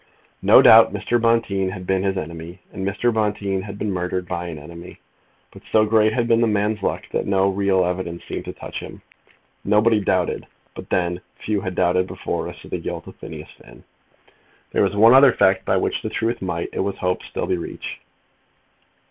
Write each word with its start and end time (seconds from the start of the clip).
No 0.41 0.63
doubt 0.63 0.91
Mr. 0.95 1.21
Bonteen 1.21 1.69
had 1.69 1.85
been 1.85 2.01
his 2.01 2.17
enemy, 2.17 2.59
and 2.73 2.83
Mr. 2.87 3.13
Bonteen 3.13 3.61
had 3.61 3.77
been 3.77 3.91
murdered 3.91 4.27
by 4.27 4.47
an 4.47 4.57
enemy. 4.57 4.99
But 5.51 5.61
so 5.71 5.85
great 5.85 6.11
had 6.11 6.27
been 6.27 6.41
the 6.41 6.47
man's 6.47 6.81
luck 6.81 7.07
that 7.11 7.27
no 7.27 7.49
real 7.49 7.85
evidence 7.85 8.23
seemed 8.23 8.45
to 8.45 8.53
touch 8.53 8.79
him. 8.79 9.03
Nobody 9.63 9.99
doubted; 10.03 10.47
but 10.73 10.89
then 10.89 11.13
but 11.13 11.23
few 11.43 11.61
had 11.61 11.75
doubted 11.75 12.07
before 12.07 12.49
as 12.49 12.57
to 12.61 12.67
the 12.67 12.79
guilt 12.79 13.05
of 13.05 13.15
Phineas 13.17 13.51
Finn. 13.59 13.83
There 14.71 14.81
was 14.81 14.95
one 14.95 15.13
other 15.13 15.33
fact 15.33 15.65
by 15.65 15.77
which 15.77 16.01
the 16.01 16.09
truth 16.09 16.41
might, 16.41 16.69
it 16.73 16.79
was 16.79 16.97
hoped, 16.97 17.25
still 17.25 17.45
be 17.45 17.57
reached. 17.57 17.99